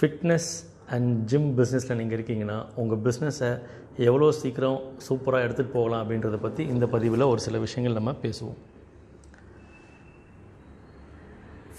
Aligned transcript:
Fitness 0.00 0.50
and 0.94 1.08
gym 1.30 1.48
பிஸ்னஸில் 1.56 1.98
நீங்கள் 1.98 2.16
இருக்கீங்கன்னா 2.18 2.58
உங்கள் 2.80 3.00
பிஸ்னஸை 3.06 3.50
எவ்வளோ 4.06 4.28
சீக்கிரம் 4.38 4.78
சூப்பராக 5.06 5.44
எடுத்துகிட்டு 5.46 5.76
போகலாம் 5.78 6.02
அப்படின்றத 6.02 6.36
பற்றி 6.44 6.62
இந்த 6.74 6.84
பதிவில் 6.94 7.24
ஒரு 7.32 7.40
சில 7.46 7.58
விஷயங்கள் 7.64 7.98
நம்ம 7.98 8.14
பேசுவோம். 8.22 8.56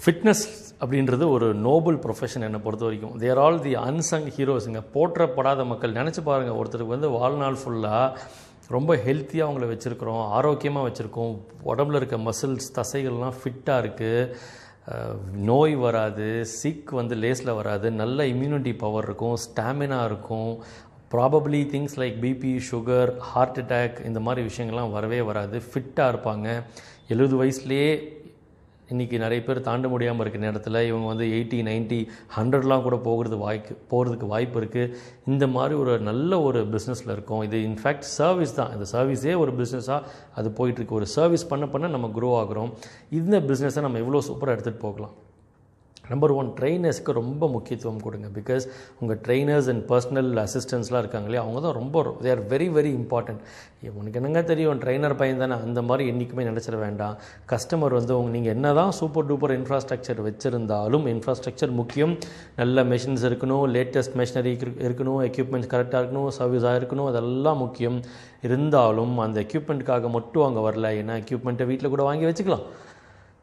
ஃபிட்னஸ் 0.02 0.44
அப்படின்றது 0.82 1.24
ஒரு 1.34 1.48
நோபல் 1.66 1.98
ப்ரொஃபஷன் 2.04 2.46
என்னை 2.46 2.60
பொறுத்த 2.66 2.84
வரைக்கும். 2.86 3.16
தேர் 3.24 3.40
ஆல் 3.46 3.60
தி 3.66 3.74
அன்சங் 3.88 4.30
ஹீரோஸுங்க 4.36 4.82
போற்றப்படாத 4.94 5.66
மக்கள். 5.72 5.98
நினச்சி 6.00 6.22
பாருங்கள் 6.30 6.58
ஒருத்தருக்கு 6.60 6.96
வந்து 6.96 7.12
வாழ்நாள் 7.18 7.60
ஃபுல்லாக 7.62 8.16
ரொம்ப 8.76 8.92
ஹெல்த்தியாக 9.06 9.46
அவங்கள 9.48 9.66
வச்சுருக்குறோம் 9.74 10.24
ஆரோக்கியமாக 10.38 10.86
வச்சுருக்கோம் 10.88 11.32
உடம்புல 11.72 12.00
இருக்க 12.00 12.18
மசில்ஸ் 12.28 12.74
தசைகள்லாம் 12.78 13.38
ஃபிட்டாக 13.40 13.82
இருக்குது 13.84 14.36
நோய் 15.32 15.74
வராது 15.74 16.46
சிக் 16.46 16.90
வந்து 16.90 17.16
லேஸில் 17.16 17.54
வராது 17.54 17.90
நல்ல 17.90 18.24
இம்யூனிட்டி 18.24 18.78
பவர் 18.78 19.04
இருக்கும் 19.04 19.36
ஸ்டாமினா 19.36 20.04
இருக்கும். 20.04 20.62
Probably 21.10 21.60
things 21.74 21.96
like 21.96 22.16
BP 22.20 22.60
sugar 22.70 23.16
heart 23.16 23.58
attack 23.58 24.04
இந்த 24.04 24.20
மாதிரி 24.20 24.46
விஷயங்கள்லாம் 24.46 24.90
வரவே 24.90 25.20
வராது. 25.20 25.62
ஃபிட்டாக 25.74 26.12
இருப்பாங்க. 26.12 26.62
எழுபது 27.08 27.44
வயசுலேயே 27.44 28.20
இன்றைக்கி 28.92 29.16
நிறைய 29.22 29.40
பேர் 29.46 29.60
தாண்ட 29.68 29.86
முடியாமல் 29.92 30.22
இருக்க 30.24 30.38
நேரத்தில் 30.44 30.78
இவங்க 30.88 31.06
வந்து 31.12 31.26
எயிட்டி 31.36 31.58
நைன்ட்டி 31.68 31.98
ஹண்ட்ரட்லாம் 32.36 32.84
கூட 32.86 32.96
போகிறது 33.06 33.36
வாய்க்கு 33.44 33.74
போகிறதுக்கு 33.92 34.26
வாய்ப்பு 34.32 34.60
இருக்குது 34.60 34.94
இந்த 35.32 35.46
மாதிரி 35.56 35.74
ஒரு 35.82 35.94
நல்ல 36.10 36.40
ஒரு 36.48 36.60
பிஸ்னஸில் 36.74 37.14
இருக்கும். 37.16 37.42
இது 37.48 37.58
இன்ஃபேக்ட் 37.68 38.08
சர்வீஸ் 38.18 38.56
தான். 38.60 38.72
இந்த 38.76 38.88
சர்வீஸே 38.94 39.36
ஒரு 39.44 39.54
பிஸ்னஸாக 39.60 40.00
அது 40.40 40.50
போயிட்டுருக்கு 40.60 40.98
ஒரு 41.00 41.08
சர்வீஸ் 41.16 41.50
பண்ண 41.52 41.66
பண்ண 41.74 41.94
நம்ம 41.96 42.10
க்ரோ 42.18 42.32
ஆகிறோம். 42.42 42.72
இந்த 43.20 43.38
பிஸ்னஸை 43.50 43.82
நம்ம 43.86 44.02
எவ்வளோ 44.04 44.22
சூப்பராக 44.30 44.56
எடுத்துகிட்டு 44.56 44.86
போகலாம்? 44.88 45.14
நம்பர் 46.10 46.32
ஒன் 46.40 46.48
ட்ரெயினர்ஸ்க்கு 46.58 47.12
ரொம்ப 47.20 47.48
முக்கியத்துவம் 47.54 48.00
கொடுங்க. 48.06 48.28
பிகாஸ் 48.38 48.64
உங்கள் 49.00 49.20
ட்ரெயினர்ஸ் 49.26 49.68
அண்ட் 49.72 49.84
பர்சனல் 49.90 50.30
அசிஸ்டன்ஸ்லாம் 50.44 51.02
இருக்காங்க 51.04 51.28
இல்லையா 51.28 51.44
அவங்க 51.44 51.60
தான் 51.66 51.76
ரொம்ப 51.80 52.02
they 52.24 52.30
are 52.34 52.42
very 52.52 52.68
very 52.76 52.92
important 53.00 53.42
உனக்கு 54.00 54.18
என்னங்க 54.20 54.40
தெரியும் 54.50 54.80
ட்ரெயினர் 54.82 55.16
பையன் 55.20 55.42
தானே 55.42 55.54
அந்த 55.66 55.80
மாதிரி 55.88 56.04
என்றைக்குமே 56.10 56.42
நினச்சிட 56.48 56.76
வேண்டாம். 56.84 57.14
கஸ்டமர் 57.52 57.96
வந்து 57.98 58.12
உங்க 58.18 58.32
நீங்கள் 58.36 58.54
என்ன 58.56 58.72
தான் 58.80 58.92
சூப்பர் 58.98 59.26
டூப்பர் 59.30 59.54
இன்ஃப்ராஸ்ட்ரக்சர் 59.58 60.20
வச்சுருந்தாலும் 60.28 61.06
இன்ஃப்ராஸ்ட்ரக்சர் 61.14 61.72
முக்கியம். 61.80 62.14
நல்ல 62.60 62.84
மெஷின்ஸ் 62.92 63.24
இருக்கணும் 63.30 63.64
லேட்டஸ்ட் 63.76 64.16
மெஷினரி 64.22 64.52
இருக்கணும் 64.86 65.20
எக்யூப்மெண்ட்ஸ் 65.30 65.72
கரெக்டாக 65.74 66.00
இருக்கணும் 66.02 66.30
சர்வீஸாக 66.40 66.80
இருக்கணும் 66.82 67.10
அதெல்லாம் 67.12 67.60
முக்கியம். 67.64 67.98
இருந்தாலும் 68.46 69.16
அந்த 69.26 69.38
எக்யூப்மெண்ட்டுக்காக 69.46 70.08
மட்டும் 70.18 70.46
அங்கே 70.48 70.62
வரல 70.68 70.88
ஏன்னா 71.00 71.16
எக்யூப்மெண்ட்டை 71.24 71.66
வீட்டில் 71.70 71.92
கூட 71.94 72.04
வாங்கி 72.10 72.26
வச்சுக்கலாம். 72.28 72.66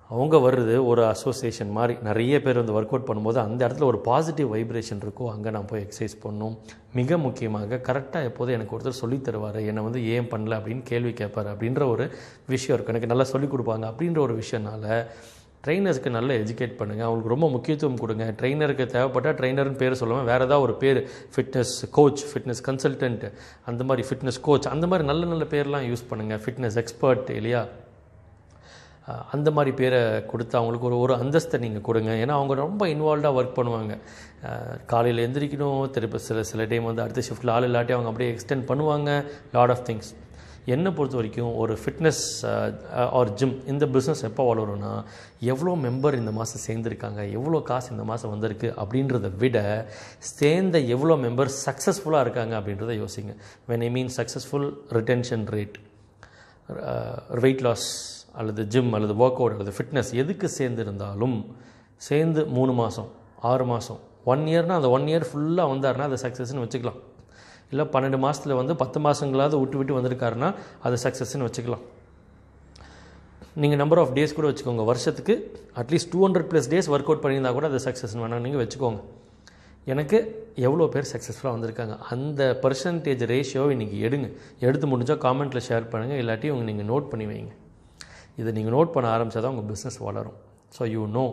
அவங்க 0.10 0.38
வர்றது 0.38 0.86
ஒரு 0.86 1.06
அசோசியேஷன் 1.06 1.72
மாதிரி. 1.72 2.00
நிறைய 2.04 2.42
பேர் 2.42 2.56
வந்து 2.56 2.82
ஒர்க் 2.82 2.92
அவுட் 2.92 3.08
பண்ணும்போது 3.08 3.38
அந்த 3.38 3.68
இடத்துல 3.68 3.84
ஒரு 3.84 4.00
பாசிட்டிவ் 4.00 4.56
வைப்ரேஷன் 4.56 5.02
இருக்கும் 5.02 5.30
அங்கே 5.30 5.50
நான் 5.50 5.66
போய் 5.66 5.88
எக்ஸசைஸ் 5.88 6.16
பண்ணும். 6.22 6.58
மிக 6.94 7.18
முக்கியமாக 7.18 7.76
கரெக்டாக 7.76 8.24
எப்போதும் 8.24 8.54
எனக்கு 8.54 8.78
ஒருத்தர் 8.78 9.00
சொல்லித் 9.02 9.28
தருவார். 9.28 9.66
என்னை 9.66 9.84
வந்து 9.84 10.08
ஏன் 10.08 10.30
பண்ணல 10.30 10.54
அப்படின்னு 10.54 10.84
கேள்வி 10.84 11.14
கேட்பார் 11.14 11.58
அப்படின்ற 11.58 11.88
ஒரு 11.88 12.12
விஷயம் 12.48 12.82
இருக்கும் 12.82 12.88
எனக்கு 12.88 13.08
நல்லா 13.08 13.24
சொல்லிக் 13.24 13.54
கொடுப்பாங்க 13.54 13.86
அப்படின்ற 13.92 14.18
ஒரு 14.18 14.40
விஷயனால 14.40 15.06
ட்ரெயினர்ஸ்க்கு 15.68 16.10
நல்லா 16.10 16.34
எஜுகேட் 16.34 16.76
பண்ணுங்கள் 16.80 17.06
அவங்களுக்கு 17.08 17.34
ரொம்ப 17.36 17.50
முக்கியத்துவம் 17.50 17.98
கொடுங்க. 17.98 18.34
ட்ரெயினருக்கு 18.42 18.86
தேவைப்பட்டால் 18.86 19.36
ட்ரெயினர்னு 19.36 19.76
பேர் 19.76 19.92
சொல்லுவேன். 19.92 20.24
வேறு 20.24 20.46
ஏதாவது 20.46 20.62
ஒரு 20.62 20.74
பேர் 20.74 21.10
ஃபிட்னஸ் 21.36 21.76
கோச் 21.92 22.26
ஃபிட்னஸ் 22.34 22.64
கன்சல்டன்ட் 22.68 23.32
அந்த 23.66 23.84
மாதிரி 23.84 24.08
ஃபிட்னஸ் 24.08 24.42
கோச் 24.42 24.68
அந்த 24.68 24.88
மாதிரி 24.88 25.08
நல்ல 25.08 25.26
நல்ல 25.26 25.44
பேர்லாம் 25.44 25.90
யூஸ் 25.90 26.06
பண்ணுங்கள் 26.10 26.42
ஃபிட்னஸ் 26.46 26.76
எக்ஸ்பர்ட் 26.76 27.30
இல்லையா? 27.30 27.66
அந்த 29.34 29.50
மாதிரி 29.58 29.72
பேரை 29.82 30.00
கொடுத்து 30.32 30.56
அவங்களுக்கு 30.60 30.90
ஒரு 30.92 30.98
ஒரு 31.04 31.14
அந்தஸ்தை 31.24 31.60
நீங்கள் 31.66 31.86
கொடுங்க. 31.90 32.12
ஏன்னா 32.24 32.34
அவங்க 32.40 32.56
ரொம்ப 32.64 32.88
இன்வால்வ்டாக 32.94 33.38
ஒர்க் 33.40 33.58
பண்ணுவாங்க. 33.60 33.94
காலையில் 34.94 35.26
எந்திரிக்கணும் 35.28 35.84
திருப்பி 35.98 36.20
சில 36.30 36.44
சில 36.54 36.66
டைம் 36.72 36.90
வந்து 36.90 37.06
அடுத்த 37.06 37.24
ஷிஃப்ட்டில் 37.28 37.54
ஆள் 37.58 37.68
இல்லாட்டி 37.70 37.96
அவங்க 37.98 38.12
அப்படியே 38.14 38.32
எக்ஸ்டெண்ட் 38.34 38.68
பண்ணுவாங்க. 38.72 39.12
லாட் 39.58 39.74
ஆஃப் 39.76 39.86
திங்ஸ் 39.90 40.12
என்னை 40.74 40.90
பொறுத்த 40.98 41.16
வரைக்கும் 41.18 41.54
ஒரு 41.62 41.74
ஃபிட்னஸ் 41.82 42.24
ஆர் 43.20 43.30
ஜிம் 43.40 43.54
இந்த 43.72 43.86
பிஸ்னஸ் 43.94 44.22
எப்போ 44.28 44.44
வளரும்னா 44.50 44.92
எவ்வளோ 45.52 45.72
மெம்பர் 45.86 46.18
இந்த 46.20 46.32
மாதம் 46.40 46.64
சேர்ந்துருக்காங்க 46.66 47.22
எவ்வளோ 47.38 47.60
காசு 47.70 47.90
இந்த 47.96 48.06
மாதம் 48.10 48.34
வந்திருக்கு 48.34 48.70
அப்படின்றத 48.84 49.30
விட 49.44 49.58
சேர்ந்த 50.40 50.80
எவ்வளோ 50.96 51.16
மெம்பர் 51.26 51.52
சக்ஸஸ்ஃபுல்லாக 51.66 52.26
இருக்காங்க 52.26 52.54
அப்படின்றத 52.60 52.96
யோசிங்க. 53.04 53.34
When 53.72 53.86
I 53.88 53.90
mean 53.98 54.12
successful 54.20 54.70
retention 54.98 55.46
rate 55.56 55.78
weight 57.46 57.66
loss 57.70 57.88
அல்லது 58.40 58.62
ஜிம் 58.74 58.94
அல்லது 58.98 59.14
ஒர்க் 59.24 59.40
அவுட் 59.42 59.56
அல்லது 59.56 59.74
ஃபிட்னஸ் 59.78 60.12
எதுக்கு 60.22 60.48
சேர்ந்துருந்தாலும் 60.60 61.38
சேர்ந்து 62.08 62.42
மூணு 62.58 62.74
மாதம் 62.82 63.10
ஆறு 63.52 63.66
மாதம் 63.74 64.02
ஒன் 64.32 64.44
இயர்னால் 64.52 64.80
அந்த 64.80 64.90
ஒன் 64.96 65.08
இயர் 65.12 65.26
ஃபுல்லாக 65.30 65.72
வந்தார்னா 65.74 66.06
அது 66.10 66.18
சக்ஸஸ்ன்னு 66.26 66.64
வச்சுக்கலாம். 66.66 67.00
இல்லை 67.72 67.84
பன்னெண்டு 67.94 68.18
மாதத்தில் 68.26 68.60
வந்து 68.60 68.74
பத்து 68.82 69.00
மாதங்களாவது 69.06 69.58
விட்டு 69.62 69.78
விட்டு 69.80 69.98
வந்திருக்காருன்னா 69.98 70.50
அது 70.88 70.96
சக்ஸஸ்ன்னு 71.06 71.48
வச்சுக்கலாம். 71.48 71.84
நீங்கள் 73.62 73.80
நம்பர் 73.82 74.02
ஆஃப் 74.02 74.14
டேஸ் 74.18 74.36
கூட 74.38 74.48
வச்சுக்கோங்க. 74.50 74.84
வருஷத்துக்கு 74.90 75.34
at least 75.82 76.12
two 76.14 76.20
hundred 76.26 76.50
plus 76.52 76.70
days 76.74 76.90
work 76.94 77.10
out 77.12 77.24
பண்ணியிருந்தால் 77.24 77.58
கூட 77.58 77.68
அது 77.72 77.80
சக்ஸஸ்ன்னு 77.88 78.24
வேணாம். 78.26 78.44
நீங்கள் 78.48 78.62
வச்சுக்கோங்க. 78.64 79.00
எனக்கு 79.94 80.18
எவ்வளோ 80.68 80.86
பேர் 80.94 81.10
சக்ஸஸ்ஃபுல்லாக 81.14 81.56
வந்திருக்காங்க. 81.58 81.96
அந்த 82.14 82.42
பர்சன்டேஜ் 82.64 83.24
ரேஷியோ 83.34 83.64
இன்றைக்கி 83.76 83.98
எடுங்க. 84.08 84.28
எடுத்து 84.68 84.88
முடிஞ்சால் 84.92 85.22
காமெண்ட்டில் 85.26 85.66
ஷேர் 85.70 85.90
பண்ணுங்கள் 85.94 86.22
இல்லாட்டி 86.24 86.50
உங்கள் 86.54 86.70
நீங்கள் 86.72 86.90
நோட் 86.92 87.10
பண்ணி 87.14 87.28
வைங்க. 87.32 87.54
இதை 88.42 88.52
நீங்கள் 88.58 88.76
நோட் 88.78 88.94
பண்ண 88.96 89.08
ஆரம்பித்தா 89.16 89.42
தான் 89.46 89.54
உங்கள் 89.56 89.70
பிஸ்னஸ் 89.72 90.00
வளரும். 90.08 90.38
So 90.76 90.84
you 90.96 91.04
know 91.18 91.26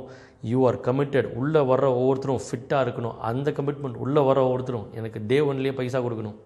you 0.50 0.58
are 0.68 0.78
committed 0.86 1.28
உள்ளே 1.40 1.60
வர 1.70 1.82
ஒவ்வொருத்தரும் 2.00 2.42
ஃபிட்டாக 2.46 2.84
இருக்கணும். 2.86 3.16
அந்த 3.30 3.50
கமிட்மெண்ட் 3.58 3.98
உள்ளே 4.04 4.22
வர 4.28 4.38
ஒவ்வொருத்தரும் 4.46 4.86
எனக்கு 4.98 5.20
டே 5.30 5.38
ஒன்லேயே 5.50 5.74
பைசா 5.80 6.00
கொடுக்கணும். 6.06 6.36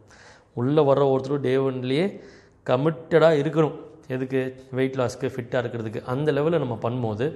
உள்ளே 0.61 0.83
வர 0.91 1.01
ஒவ்வொருத்தரும் 1.09 1.45
டே 1.47 1.55
ஒன்லேயே 1.67 2.07
கமிட்டடாக 2.71 3.41
இருக்கணும். 3.43 3.77
எதுக்கு? 4.15 4.41
வெயிட் 4.79 4.99
லாஸ்க்கு 5.01 5.33
ஃபிட்டாக 5.35 5.63
இருக்கிறதுக்கு. 5.63 6.01
அந்த 6.13 6.29
லெவலில் 6.37 6.63
நம்ம 6.65 6.77
பண்ணும்போது 6.85 7.27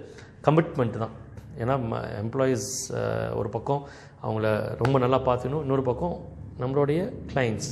கமிட்மெண்ட் 0.46 0.96
தான். 1.04 1.14
ஏன்னா 1.62 1.74
எம்ப்ளாயீஸ் 2.22 2.68
ஒரு 3.40 3.48
பக்கம் 3.56 3.82
அவங்கள 4.24 4.46
ரொம்ப 4.82 4.96
நல்லா 5.04 5.20
பார்த்துக்கணும். 5.28 5.64
இன்னொரு 5.66 5.84
பக்கம் 5.90 6.16
நம்மளுடைய 6.62 7.00
கிளைண்ட்ஸ் 7.32 7.70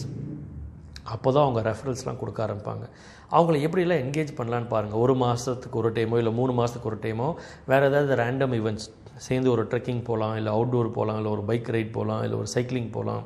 அப்போ 1.04 1.32
தான் 1.32 1.42
அவங்க 1.42 1.60
ரெஃபரன்ஸ்லாம் 1.70 2.18
கொடுக்க 2.18 2.46
ஆரம்பிப்பாங்க. 2.46 2.84
அவங்கள 3.30 3.56
எப்படிலாம் 3.66 4.02
என்கேஜ் 4.04 4.32
பண்ணலான்னு 4.36 4.68
பாருங்கள் 4.68 4.98
ஒரு 4.98 5.14
மாதத்துக்கு 5.14 5.78
ஒரு 5.78 5.92
டைமோ 5.92 6.16
இல்லை 6.16 6.32
மூணு 6.32 6.52
மாதத்துக்கு 6.52 6.88
ஒரு 6.88 6.98
டைமோ 7.02 7.34
வேறு 7.66 7.86
ஏதாவது 7.86 8.14
ரேண்டம் 8.14 8.54
ஈவெண்ட்ஸ் 8.60 8.88
சேர்ந்து 9.16 9.50
ஒரு 9.50 9.64
ட்ரெக்கிங் 9.64 10.04
போகலாம் 10.04 10.36
இல்லை 10.36 10.52
அவுட்டோர் 10.52 10.90
போகலாம் 10.90 11.16
இல்லை 11.16 11.32
ஒரு 11.32 11.42
பைக் 11.42 11.68
ரைட் 11.68 11.92
போகலாம் 11.92 12.22
இல்லை 12.22 12.38
ஒரு 12.38 12.46
சைக்கிளிங் 12.54 12.90
போகலாம் 12.90 13.24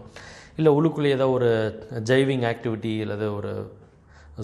இல்லை 0.57 0.73
உள்ளுக்குள்ளே 0.73 1.11
ஏதாவது 1.17 1.31
ஒரு 1.31 1.51
ஜைவிங் 1.93 2.45
ஆக்டிவிட்டி 2.53 2.93
இல்லை 3.05 3.29
ஒரு 3.29 3.75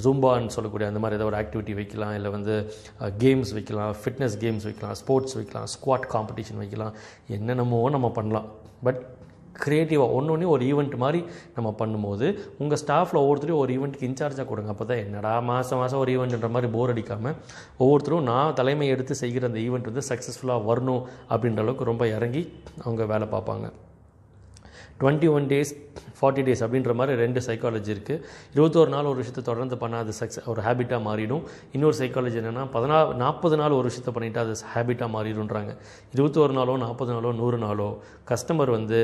ஜூம்பான்னு 0.03 0.47
சொல்லக்கூடிய 0.47 0.88
அந்த 0.88 1.00
மாதிரி 1.00 1.22
ஏதாவது 1.22 1.31
ஒரு 1.31 1.38
ஆக்டிவிட்டி 1.43 1.75
வைக்கலாம் 1.75 2.14
இல்லை 2.14 2.31
வந்து 2.31 2.75
கேம்ஸ் 3.19 3.53
வைக்கலாம் 3.53 3.97
ஃபிட்னஸ் 4.04 4.37
கேம்ஸ் 4.41 4.62
வைக்கலாம் 4.62 4.94
ஸ்போர்ட்ஸ் 4.94 5.34
வைக்கலாம் 5.34 5.66
ஸ்குவாட் 5.75 6.06
காம்படிஷன் 6.12 6.56
வைக்கலாம் 6.56 6.94
என்னென்னமோ 7.26 7.91
நம்ம 7.91 8.10
பண்ணலாம். 8.10 8.49
பட் 8.82 9.03
க்ரியேட்டிவாக 9.64 10.16
ஒன்று 10.18 10.32
ஒன்று 10.34 10.52
ஒரு 10.54 10.62
ஈவெண்ட் 10.70 10.96
மாதிரி 11.04 11.20
நம்ம 11.56 11.68
பண்ணும்போது 11.80 12.26
உங்கள் 12.62 12.80
ஸ்டாஃபில் 12.82 13.20
ஒவ்வொருத்தரையும் 13.22 13.62
ஒரு 13.64 13.74
ஈவெண்ட்டுக்கு 13.76 14.08
இன்சார்ஜாக 14.10 14.46
கொடுங்க. 14.50 14.72
அப்போ 14.74 14.86
தான் 14.90 15.02
என்னடா 15.04 15.34
மாதம் 15.50 15.80
மாதம் 15.82 16.02
ஒரு 16.02 16.12
ஈவெண்ட்ன்ற 16.16 16.50
மாதிரி 16.56 16.70
போர் 16.76 16.94
அடிக்காமல் 16.94 17.38
ஒவ்வொருத்தரும் 17.82 18.28
நான் 18.32 18.58
தலைமை 18.60 18.88
எடுத்து 18.96 19.16
செய்கிற 19.22 19.50
அந்த 19.52 19.60
ஈவெண்ட் 19.66 19.90
வந்து 19.92 20.08
சக்ஸஸ்ஃபுல்லாக 20.10 20.68
வரணும் 20.72 21.02
அப்படின்ற 21.32 21.64
அளவுக்கு 21.66 21.90
ரொம்ப 21.92 22.06
இறங்கி 22.16 22.44
அவங்க 22.84 23.06
வேலை 23.14 23.28
பார்ப்பாங்க. 23.36 23.68
Twenty 25.00 25.28
one 25.36 25.46
days 25.50 25.70
forty 26.18 26.42
days 26.46 26.60
அப்படின்ற 26.64 26.92
மாதிரி 26.98 27.14
ரெண்டு 27.22 27.40
சைக்காலஜி 27.46 27.90
இருக்குது 27.94 28.20
இருபத்தோரு 28.54 28.90
நாள் 28.94 29.08
ஒரு 29.12 29.18
விஷயத்தை 29.20 29.42
தொடர்ந்து 29.48 29.76
பண்ணால் 29.80 30.02
அது 30.04 30.12
சக்ஸஸ் 30.18 30.46
ஒரு 30.52 30.60
ஹேபிட்டாக 30.66 31.00
மாறிடும். 31.06 31.42
இன்னொரு 31.76 31.96
சைக்காலஜி 32.00 32.38
என்னென்னா 32.40 32.64
பதினா 32.74 32.98
நாற்பது 33.22 33.56
நாள் 33.60 33.76
ஒரு 33.78 33.88
விஷயத்தை 33.90 34.12
பண்ணிவிட்டு 34.16 34.42
அது 34.44 34.54
ஹேபிட்டாக 34.74 35.10
மாறிடுன்றாங்க 35.16 35.72
இருபத்தோரு 36.14 36.54
நாளோ 36.58 36.76
நாற்பது 36.84 37.12
நாளோ 37.14 37.32
நூறு 37.40 37.58
நாளோ 37.66 37.88
கஸ்டமர் 38.30 38.72
வந்து 38.78 39.00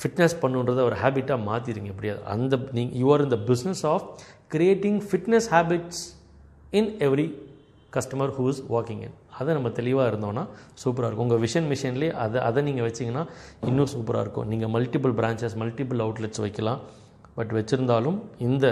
ஃபிட்னஸ் 0.00 0.36
பண்ணுன்றதை 0.42 0.82
ஒரு 0.88 0.96
ஹேபிட்டாக 1.02 1.40
மாற்றிடுங்க 1.48 1.90
எப்படியாது 1.94 2.22
அந்த 2.34 2.54
நீ 2.78 2.84
யூஆர் 3.02 3.24
இந்த 3.26 3.38
business 3.50 3.82
of 3.92 4.06
creating 4.54 5.00
fitness 5.10 5.48
habits 5.54 6.02
in 6.80 6.90
every 7.08 7.26
customer 7.96 8.32
who 8.38 8.44
is 8.52 8.62
walking 8.74 9.02
in 9.06 9.14
அதை 9.38 9.50
நம்ம 9.56 9.70
தெளிவாக 9.78 10.10
இருந்தோம்னா 10.10 10.42
சூப்பராக 10.82 11.08
இருக்கும். 11.08 11.26
உங்கள் 11.26 11.42
விஷன் 11.44 11.68
மிஷன்லேயே 11.72 12.12
அதை 12.24 12.38
அதை 12.48 12.60
நீங்கள் 12.66 12.86
வச்சிங்கன்னா 12.88 13.24
இன்னும் 13.68 13.90
சூப்பராக 13.94 14.24
இருக்கும். 14.24 14.48
நீங்கள் 14.52 14.72
மல்டிபிள் 14.76 15.14
பிரான்ச்சஸ் 15.20 15.56
மல்டிபிள் 15.62 16.02
அவுட்லெட்ஸ் 16.04 16.42
வைக்கலாம். 16.44 16.80
பட் 17.38 17.52
வச்சுருந்தாலும் 17.58 18.18
இந்த 18.48 18.66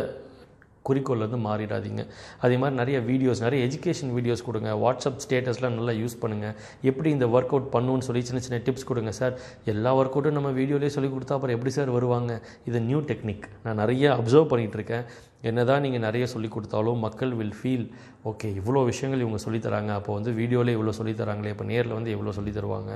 குறிக்கோள் 0.89 1.25
வந்து 1.25 1.39
மாறிடாதீங்க. 1.47 2.03
அதே 2.45 2.57
மாதிரி 2.63 2.77
நிறைய 2.83 2.99
வீடியோஸ் 3.11 3.43
நிறைய 3.47 3.61
எஜுகேஷன் 3.69 4.13
வீடியோஸ் 4.19 4.47
கொடுங்க. 4.49 4.71
வாட்ஸ்அப் 4.85 5.21
ஸ்டேட்டஸ்லாம் 5.25 5.77
நல்லா 5.79 5.95
யூஸ் 6.03 6.17
பண்ணுங்கள் 6.23 6.55
எப்படி 6.91 7.11
இந்த 7.17 7.29
ஒர்க் 7.35 7.53
அவுட் 7.57 7.69
பண்ணணும்னு 7.75 8.07
சொல்லி 8.09 8.23
சின்ன 8.29 8.43
சின்ன 8.47 8.61
டிப்ஸ் 8.69 8.89
கொடுங்க 8.91 9.13
சார் 9.21 9.35
எல்லா 9.73 9.93
ஒர்க் 10.01 10.17
அவுட்டும் 10.17 10.39
நம்ம 10.39 10.53
வீடியோலேயே 10.61 10.95
சொல்லி 10.97 11.11
கொடுத்தா 11.17 11.37
அப்புறம் 11.39 11.57
எப்படி 11.59 11.75
சார் 11.79 11.93
வருவாங்க? 11.99 12.33
இது 12.71 12.81
நியூ 12.89 13.03
டெக்னிக் 13.11 13.47
நான் 13.67 13.81
நிறைய 13.83 14.09
அப்சர்வ் 14.21 14.51
பண்ணிகிட்ருக்கேன் 14.53 15.05
என்ன 15.51 15.61
தான் 15.69 15.83
நீங்கள் 15.85 16.05
நிறைய 16.07 16.25
சொல்லி 16.33 16.49
கொடுத்தாலும் 16.55 17.01
மக்கள் 17.05 17.33
வில் 17.39 17.57
ஃபீல் 17.61 17.87
ஓகே 18.31 18.49
இவ்வளோ 18.61 18.83
விஷயங்கள் 18.91 19.23
இவங்க 19.25 19.41
சொல்லித்தராங்க 19.45 19.93
அப்போ 20.01 20.11
வந்து 20.19 20.33
வீடியோவில் 20.41 20.75
இவ்வளோ 20.77 20.95
சொல்லித்தராங்களே 20.99 21.53
இப்போ 21.55 21.67
நேரில் 21.71 21.97
வந்து 21.99 22.13
எவ்வளோ 22.17 22.35
சொல்லி 22.39 22.53
தருவாங்க. 22.59 22.93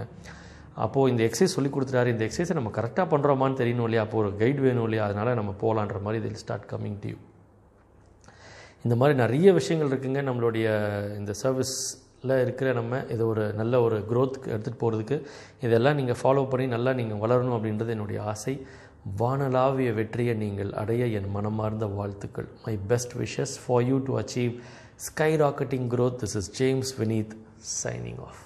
அப்போது 0.85 1.11
இந்த 1.13 1.23
எக்ஸசைஸ் 1.29 1.57
சொல்லி 1.57 1.71
கொடுத்துட்டாரு. 1.75 2.09
இந்த 2.15 2.23
எக்ஸசைஸை 2.27 2.57
நம்ம 2.59 2.73
கரெக்டாக 2.79 3.07
பண்ணுறோமான்னு 3.13 3.61
தெரியணும் 3.63 3.87
இல்லையா? 3.89 4.05
அப்போ 4.07 4.19
ஒரு 4.23 4.31
கைட் 4.43 4.61
வேணும் 4.67 4.87
இல்லையா? 4.89 5.05
அதனால் 5.09 5.39
நம்ம 5.41 5.55
போகலான்ற 5.65 6.01
மாதிரி 6.07 6.21
இதில் 6.23 6.43
ஸ்டார்ட் 6.45 6.69
கம்மிங் 6.73 6.99
டு 7.05 7.09
யூ 7.13 7.19
இந்த 8.87 8.97
மாதிரி 9.01 9.15
நிறைய 9.25 9.53
விஷயங்கள் 9.61 9.91
இருக்குங்க. 9.93 10.21
நம்மளுடைய 10.29 10.67
இந்த 11.19 11.33
சர்வீஸில் 11.43 12.35
இருக்கிற 12.43 12.69
நம்ம 12.79 13.01
இது 13.15 13.23
ஒரு 13.33 13.45
நல்ல 13.61 13.81
ஒரு 13.87 13.97
க்ரோத்துக்கு 14.11 14.51
எடுத்துகிட்டு 14.55 14.81
போகிறதுக்கு 14.83 15.17
இதெல்லாம் 15.67 15.99
நீங்கள் 16.01 16.19
ஃபாலோ 16.23 16.43
பண்ணி 16.53 16.67
நல்லா 16.75 16.93
நீங்கள் 17.01 17.23
வளரணும் 17.25 17.57
அப்படின்றது 17.57 17.95
என்னுடைய 17.97 18.21
ஆசை. 18.33 18.55
வானலாவிய 19.21 19.91
வெற்றியை 19.99 20.35
நீங்கள் 20.45 20.73
அடைய 20.83 21.05
என் 21.19 21.31
மனமார்ந்த 21.35 21.87
வாழ்த்துக்கள். 21.99 22.49
My 22.65 22.75
best 22.93 23.15
wishes 23.23 23.57
for 23.67 23.87
you 23.91 23.99
to 24.09 24.15
achieve 24.23 24.55
sky 25.09 25.31
rocketing 25.45 25.89
growth 25.95 26.19
this 26.23 26.37
is 26.43 26.51
James 26.61 26.93
Vineeth 27.01 27.37
signing 27.83 28.21
off 28.29 28.43